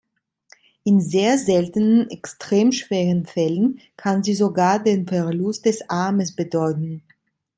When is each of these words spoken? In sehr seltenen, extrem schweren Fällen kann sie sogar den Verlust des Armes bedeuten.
In 0.83 0.99
sehr 0.99 1.37
seltenen, 1.37 2.09
extrem 2.09 2.71
schweren 2.71 3.27
Fällen 3.27 3.79
kann 3.97 4.23
sie 4.23 4.33
sogar 4.33 4.81
den 4.83 5.05
Verlust 5.05 5.67
des 5.67 5.87
Armes 5.91 6.35
bedeuten. 6.35 7.03